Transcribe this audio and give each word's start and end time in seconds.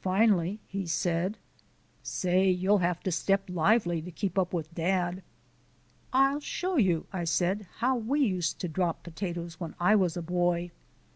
Finally 0.00 0.60
he 0.68 0.86
said: 0.86 1.36
"Say, 2.00 2.48
you'll 2.48 2.78
have 2.78 3.00
to 3.02 3.10
step 3.10 3.50
lively 3.50 4.00
to 4.02 4.12
keep 4.12 4.38
up 4.38 4.52
with 4.54 4.72
dad." 4.72 5.20
"I'll 6.12 6.38
show 6.38 6.76
you," 6.76 7.06
I 7.12 7.24
said, 7.24 7.66
"how 7.78 7.96
we 7.96 8.20
used 8.20 8.60
to 8.60 8.68
drop 8.68 9.02
potatoes 9.02 9.58
when 9.58 9.74
I 9.80 9.96
was 9.96 10.16
a 10.16 10.22
boy." 10.22 10.70